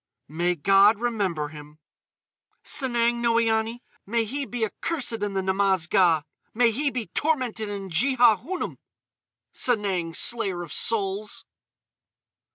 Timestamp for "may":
0.29-0.55, 4.03-4.25, 6.55-6.71